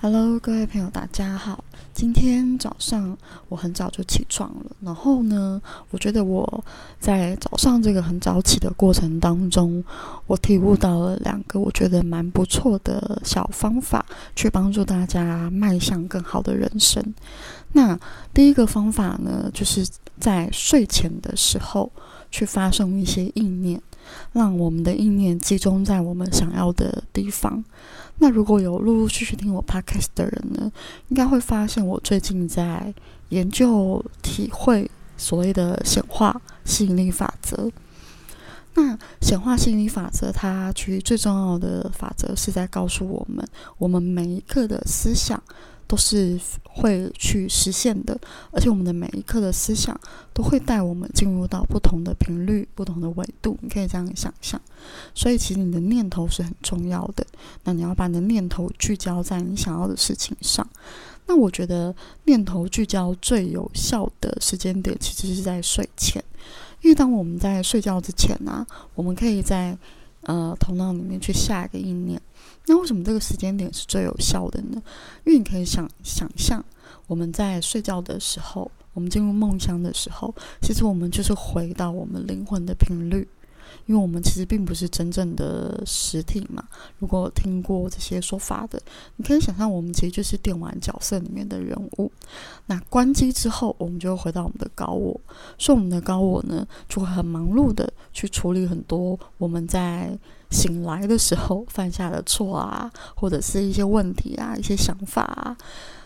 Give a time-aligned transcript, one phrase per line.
[0.00, 1.64] Hello，各位朋友，大家好。
[1.92, 6.64] 今天早上我很早就起床了，然后呢，我觉得我
[7.00, 9.82] 在早上这个很早起的过程当中，
[10.28, 14.06] 我体悟到了两个我觉得蛮不错的小方法，
[14.36, 17.02] 去帮助大家迈向更好的人生。
[17.72, 17.98] 那
[18.32, 19.84] 第一个方法呢，就是
[20.20, 21.90] 在睡前的时候
[22.30, 23.82] 去发送一些意念。
[24.32, 27.64] 让我们的意念集中在我们想要的地方。
[28.18, 30.72] 那如果有陆陆续续听我 podcast 的人呢，
[31.08, 32.92] 应该会发现我最近在
[33.28, 37.70] 研究、体会所谓的显化吸引力法则。
[38.74, 43.46] 那显化吸引力法则，它其实最重要的法则是在告诉我们，
[43.78, 45.42] 我们每一刻的思想。
[45.88, 48.16] 都是会去实现的，
[48.52, 49.98] 而且我们的每一刻的思想
[50.32, 53.58] 都会带我们进入到不同的频率、不同的维度。
[53.62, 54.60] 你可以这样想象，
[55.14, 57.26] 所以其实你的念头是很重要的。
[57.64, 60.64] 那你要把你的念头聚焦在你想要的事情上。
[61.26, 66.22] 那我觉得念头聚焦最有效的时间点，其实是在睡前，
[66.82, 69.76] 因为当我们在睡觉之前呢，我们可以在
[70.28, 72.20] 呃头脑里面去下一个意念。
[72.66, 74.80] 那为什么这个时间点是最有效的呢？
[75.24, 76.62] 因为你可以想想象，
[77.06, 83.26] 我们在睡觉的时候，我们进入梦乡的时候，其实我们就是回到我们灵魂的频率。
[83.88, 86.62] 因为我们其实并不是真正的实体嘛。
[86.98, 88.78] 如果听过这些说法的，
[89.16, 92.12] 你可以想象，我们其实就是电玩角色里面的人物。
[92.66, 95.18] 那关机之后，我们就会回到我们的高我，
[95.56, 100.16] 所以我们的高我呢，就会很忙碌的去处理很多我们在
[100.50, 105.56] 醒来的时候犯下的错啊，或者是一些问题啊、一些想法啊，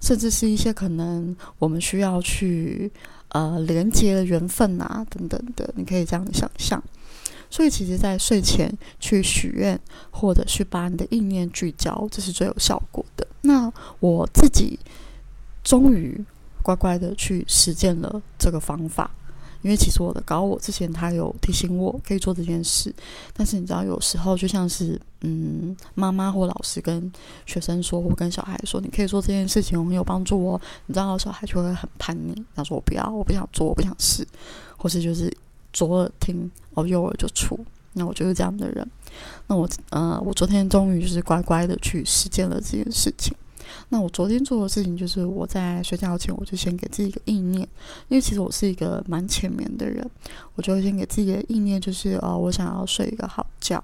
[0.00, 2.88] 甚至是一些可能我们需要去
[3.30, 5.68] 呃连接的缘分啊等等的。
[5.74, 6.80] 你可以这样想象。
[7.50, 9.78] 所以，其实，在睡前去许愿，
[10.10, 13.26] 或者是把你的意念聚焦，这是最有效果的。
[13.42, 14.78] 那我自己
[15.62, 16.24] 终于
[16.62, 19.10] 乖乖的去实践了这个方法，
[19.62, 22.92] 因为其实我的高我之前他有提醒我可以做这件事，
[23.32, 27.12] 但是你知道，有时候就像是嗯，妈妈或老师跟
[27.46, 30.60] 学生说，或跟小孩说，你可以做这件事情，很有帮助哦。
[30.86, 34.26] 你知道，小孩就会很叛逆，他说我不要，我不想做，我不想试，
[34.76, 35.32] 或是就是。
[35.74, 37.58] 左耳听，哦，右耳就出。
[37.92, 38.88] 那我就是这样的人。
[39.46, 43.32] 那我，呃，我昨天终于就是乖乖的去实践了这件事情。
[43.90, 47.62] 那我昨天做的事情就是，我在睡觉前，我就先给自己一个意念，
[48.08, 50.08] 因为其实我是一个蛮浅眠的人，
[50.54, 53.82] 我就先给自己的意念就是，哦，我想要睡一个好觉。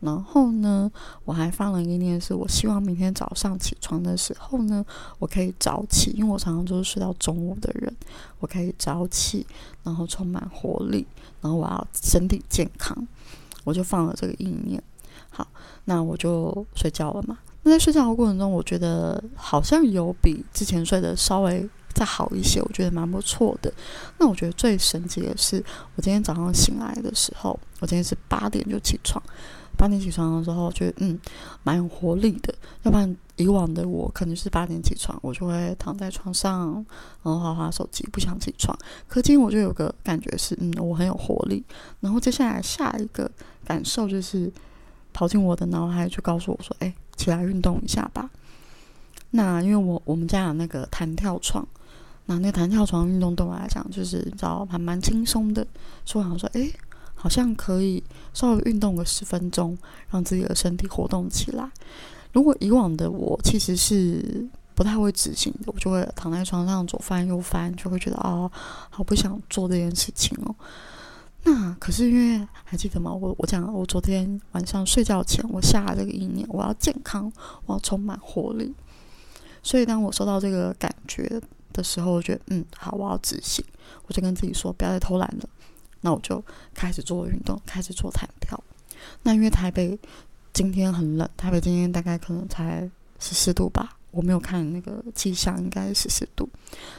[0.00, 0.90] 然后呢，
[1.24, 4.84] 我还放了一个念，是我希望明天早上起床的时候呢，
[5.18, 7.92] 我可以早起，因为我常常就是睡到中午的人，
[8.38, 9.44] 我可以早起，
[9.82, 11.06] 然后充满活力，
[11.40, 12.96] 然后我要身体健康，
[13.64, 14.80] 我就放了这个意念。
[15.30, 15.46] 好，
[15.84, 17.38] 那我就睡觉了嘛。
[17.64, 23.72] 那在睡觉的过程中，我觉得好像有比之前睡的稍微再好一些，我觉得蛮不错的。
[24.18, 25.62] 那我觉得最神奇的是，
[25.96, 29.20] 我今天早上醒来的时候，我今天是八点就起床。
[29.78, 31.18] 八点起床的时候，觉得嗯
[31.62, 32.52] 蛮有活力的。
[32.82, 36.74] 要不然以往的我可能是八点起床，我就会躺在床上，
[37.22, 38.76] 然后划划手机，不想起床。
[39.06, 41.64] 可今天我就有个感觉是，嗯，我很有活力。
[42.00, 43.30] 然后接下来下一个
[43.64, 44.52] 感受就是
[45.12, 48.28] 跑进我的脑海，就告诉我说：“哎，起来运动一下吧。”
[49.30, 51.66] 那因为我我们家有那个弹跳床，
[52.26, 55.64] 那那个弹跳床运动对我来讲就是你知道还蛮轻松的，
[56.04, 56.68] 所以我说：“哎。”
[57.18, 58.02] 好像可以
[58.32, 59.76] 稍微运动个十分钟，
[60.10, 61.68] 让自己的身体活动起来。
[62.32, 68.50] 如果以往的我其实是不太会执行的，我就会躺在床上左翻右翻，就会觉得哦，
[68.88, 70.54] 好不想做这件事情哦。
[71.42, 73.12] 那可是因为还记得吗？
[73.12, 77.32] 我我讲我昨天晚上睡觉前我下了这个意念，我要健康，
[77.66, 78.72] 我要充满活力。
[79.62, 81.40] 所以当我收到这个感觉
[81.72, 83.64] 的时候，我觉得嗯好，我要执行。
[84.06, 85.48] 我就跟自己说，不要再偷懒了。
[86.00, 86.42] 那我就
[86.74, 88.58] 开始做运动，开始做弹跳。
[89.22, 89.98] 那因为台北
[90.52, 92.88] 今天很冷，台北今天大概可能才
[93.18, 96.48] 十四度吧，我没有看那个气象，应该十四度，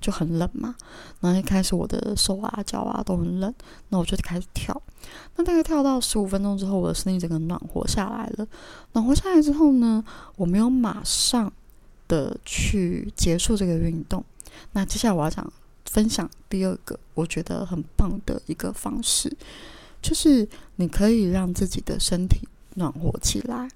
[0.00, 0.74] 就很冷嘛。
[1.20, 3.52] 然后一开始我的手啊、脚啊都很冷，
[3.88, 4.80] 那我就开始跳。
[5.36, 8.46] 那大概跳到十五分钟之后，我的身体整个暖和下来了。
[8.92, 10.04] 暖和下来之后呢，
[10.36, 11.52] 我没有马上
[12.08, 14.24] 的去结束这个运动。
[14.72, 15.52] 那接下来我要讲。
[15.94, 19.32] 分享第二个我觉得很棒的一个方式，
[20.02, 22.40] 就是你可以让自己的身体
[22.74, 23.68] 暖和起来。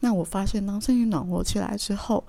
[0.00, 2.24] 那我发现，当身体暖和起来之后，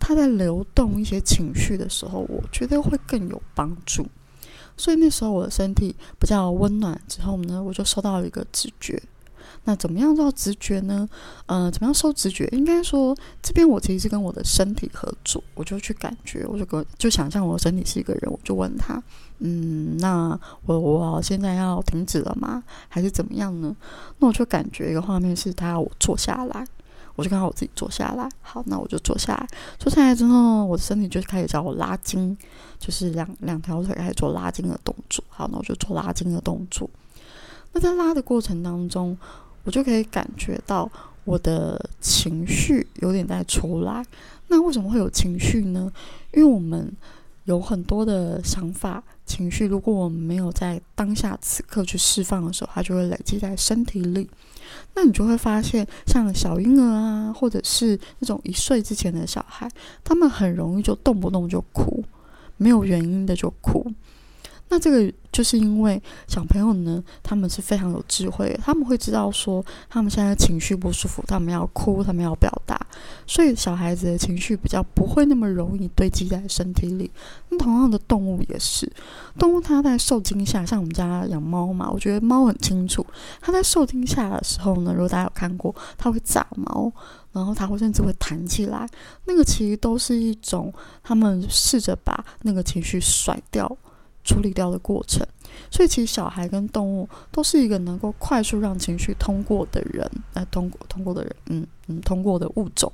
[0.00, 4.04] 它在流动一些情绪的时候，我觉得会更有帮助。
[4.76, 9.00] 所以那时候我的身体比较温暖之后呢，我就收到一个直觉，
[9.64, 11.08] 那怎么样叫直觉呢？
[11.46, 12.48] 呃，怎么样受直觉？
[12.52, 19.00] 应该说，这边我其实是跟我的身体合作，我就去感觉，我就跟就想象我的身体是一个人，我就问他，
[19.38, 22.62] 嗯，那我我现在要停止了吗？
[22.88, 23.76] 还是怎么样呢？
[24.18, 26.66] 那我就感觉一个画面是他要我坐下来，
[27.14, 28.28] 我就看到我自己坐下来。
[28.40, 29.48] 好，那我就坐下来。
[29.78, 32.36] 坐下来之后，我的身体就开始叫我拉筋，
[32.80, 35.22] 就是两两条腿开始做拉筋的动作。
[35.28, 36.90] 好，那我就做拉筋的动作。
[37.74, 39.16] 那在拉的过程当中，
[39.64, 40.90] 我就可以感觉到
[41.24, 44.04] 我的情绪有点在出来。
[44.48, 45.90] 那为什么会有情绪呢？
[46.32, 46.92] 因为我们
[47.44, 54.28] 有很多的想法、情绪，如果我们没有在当下此刻去释放的时候，它就会累积在身体里。
[54.94, 59.68] 那你就会发现，像小婴儿啊，或者是那种一岁之前的小孩，
[60.04, 62.04] 他们很容易就动不动就哭，
[62.56, 63.90] 没有原因的就哭。
[64.68, 72.78] 那这个就是因为小朋友呢，他们是非常有智慧，他们会知道说他们现在情绪不舒服，他们要哭，他们要表达，
[73.26, 77.10] 所以小孩子的情绪比较不会那么容易堆积在身体里。
[77.48, 78.90] 那同样的动物也是，
[79.38, 83.04] 动物它在受惊吓，像我们家养猫嘛，我觉得猫很清楚，
[83.40, 86.92] 它在受惊吓的时候呢，如果大家有看过，它会炸毛，
[87.32, 88.86] 然后它会甚至会弹起来，
[89.24, 90.70] 那个其实都是一种
[91.02, 93.74] 他们试着把那个情绪甩掉。
[94.24, 95.26] 处理掉的过程，
[95.70, 102.92] 所以其实小孩跟动物都是一个能够快速让情绪通过的人，来通过通过的人，嗯嗯，通过的物种。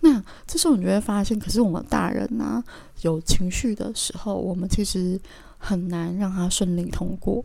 [0.00, 2.62] 那这时候你就会发现，可是我们大人呢，
[3.02, 5.20] 有情绪的时候，我们其实
[5.58, 7.44] 很难让它顺利通过。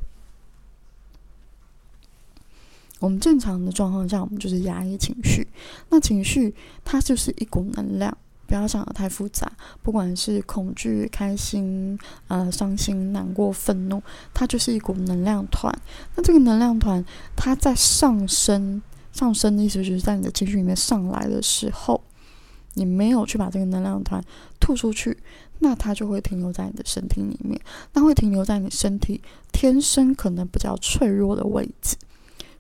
[3.00, 5.46] 我们正常的状况下，我们就是压抑情绪，
[5.90, 6.56] 那情绪
[6.86, 8.18] 它就是一股能量。
[8.54, 9.52] 不要想的太复杂，
[9.82, 11.98] 不管是恐惧、开心、
[12.28, 14.00] 呃、伤心、难过、愤怒，
[14.32, 15.76] 它就是一股能量团。
[16.16, 17.04] 那这个能量团，
[17.36, 18.80] 它在上升，
[19.12, 22.00] 上升的意思就是在你的情绪里面上来的时候，
[22.76, 24.24] 你没有去把这个能量团
[24.60, 25.18] 吐出去，
[25.58, 27.60] 那它就会停留在你的身体里面，
[27.94, 29.20] 那会停留在你身体
[29.52, 31.98] 天生可能比较脆弱的位置。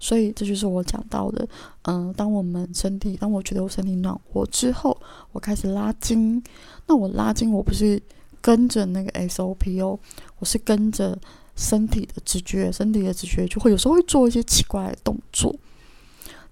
[0.03, 1.47] 所以这就是我讲到的，
[1.83, 4.97] 嗯，当我们身体，当我觉得我身体暖和之后，
[5.31, 6.44] 我开始拉筋。
[6.88, 8.01] 那我拉筋，我不是
[8.41, 9.97] 跟着那个 SOP 哦，
[10.39, 11.17] 我是跟着
[11.55, 15.55] 身体的直觉，身体的直觉就会有时候会做一些奇怪的动作。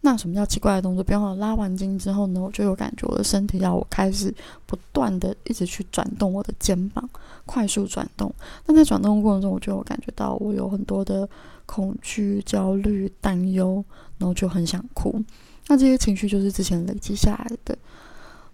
[0.02, 1.04] 那什么叫奇怪的动作？
[1.04, 4.34] 比方说拉完筋之后呢，我就有感觉我的身体要我开始
[4.66, 7.10] 不断的一直去转动我的肩膀，
[7.46, 8.34] 快速转动。
[8.66, 11.28] 那在转动的过程中，我就有感觉到我有很多的。
[11.68, 13.82] 恐惧、焦虑、担忧，
[14.18, 15.24] 然后就很想哭。
[15.68, 17.78] 那这些情绪就是之前累积下来的。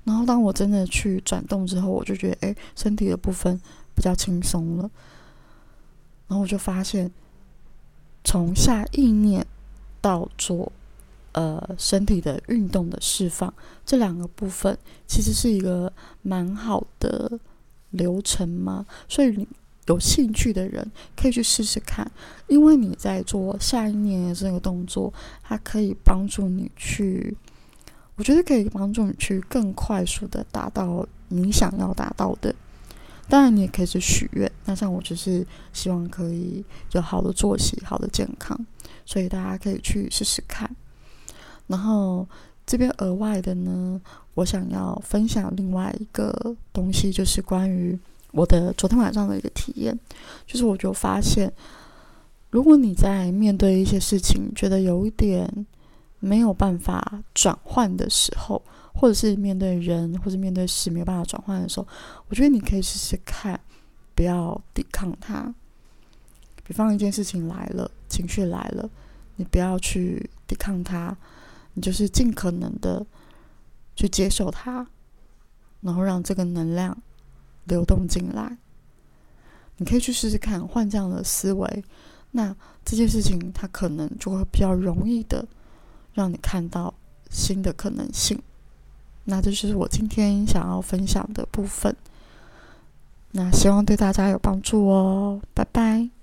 [0.04, 3.60] 然后当我真的去转动之后，我就觉得，哎，身体的部分
[3.96, 4.84] 比较轻松了。
[6.28, 7.10] 然后我就发现，
[8.24, 9.44] 从下意念
[10.00, 10.72] 到做
[11.38, 13.54] 呃身体的运动的释放，
[13.86, 14.76] 这两个部分
[15.06, 15.94] 其实是一个
[16.24, 17.40] 蛮好的
[17.92, 18.86] 流程嘛。
[19.08, 19.48] 所以你。
[19.88, 22.06] 有兴趣的人可以去试试看，
[22.48, 27.34] 因为你在做下一年的这个动作，它可以帮助你去，
[28.18, 32.54] 我觉得可以帮助你去更快速的达到你想要达到的。
[33.30, 34.52] 当然，你也可以去许愿。
[34.66, 38.60] 那像我就是希望可以有好的作息、好的健康，
[39.06, 40.70] 所以大家可以去试试看。
[41.68, 42.28] 然后
[42.66, 44.02] 这边额外的呢，
[44.34, 47.98] 我想要分享另外一个东西，就是关于。
[48.32, 49.98] 我的昨天晚上的一个体验，
[50.46, 51.52] 就是我就发现，
[52.52, 55.66] 如果你在面对一些事情，觉得有一点
[56.20, 58.62] 没有办法转换的时候，
[58.94, 61.88] 或者是面对人或者面对事没有办法转换的时候，
[62.28, 63.60] 我觉得你可以试试看，
[64.14, 65.52] 不要抵抗它。
[66.64, 68.88] 比方一件事情来了，情绪来了，
[69.38, 71.18] 你不要去抵抗它，
[71.78, 73.06] 你就是尽可能的
[73.96, 74.88] 去接受它，
[75.82, 76.98] 然后让这个能量。
[77.70, 78.58] 流动进来，
[79.76, 81.84] 你可以去试试看，换这样的思维，
[82.32, 82.56] 那
[82.86, 85.46] 这件事情它可能就会比较容易的
[86.14, 86.94] 让你看到
[87.30, 88.42] 新的可能性。
[89.26, 91.94] 那这就是我今天想要分享的部分。
[93.34, 96.17] 那希望对大家有帮助哦，拜拜。